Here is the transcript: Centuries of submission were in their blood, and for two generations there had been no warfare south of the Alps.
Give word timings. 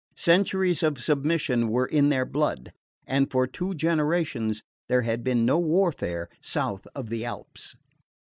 Centuries 0.17 0.81
of 0.81 0.97
submission 0.99 1.67
were 1.67 1.85
in 1.85 2.09
their 2.09 2.25
blood, 2.25 2.73
and 3.05 3.29
for 3.29 3.45
two 3.45 3.75
generations 3.75 4.63
there 4.89 5.03
had 5.03 5.23
been 5.23 5.45
no 5.45 5.59
warfare 5.59 6.27
south 6.41 6.87
of 6.95 7.09
the 7.11 7.23
Alps. 7.23 7.75